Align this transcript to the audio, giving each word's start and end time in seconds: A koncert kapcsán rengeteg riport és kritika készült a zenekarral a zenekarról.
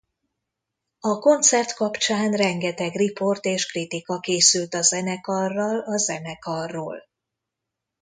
A 0.99 1.19
koncert 1.19 1.73
kapcsán 1.73 2.31
rengeteg 2.31 2.95
riport 2.95 3.45
és 3.45 3.65
kritika 3.71 4.19
készült 4.19 4.73
a 4.73 4.81
zenekarral 4.81 5.79
a 5.79 5.97
zenekarról. 5.97 7.03